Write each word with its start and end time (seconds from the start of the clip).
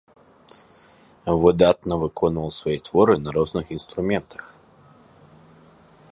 Выдатна 1.41 1.93
выконваў 2.03 2.49
свае 2.59 2.77
творы 2.89 3.15
на 3.25 3.31
розных 3.37 3.65
інструментах. 3.75 4.43